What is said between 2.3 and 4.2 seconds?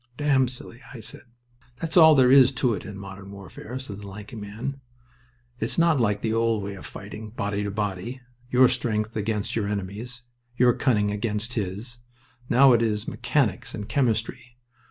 is to it in modern warfare," said the